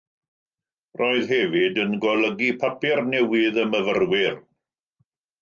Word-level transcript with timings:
Roedd 1.01 1.27
hefyd 1.35 1.77
yn 1.83 1.93
golygu 2.05 2.49
papur 2.65 3.03
newydd 3.13 3.61
y 3.67 3.67
myfyrwyr. 3.75 4.43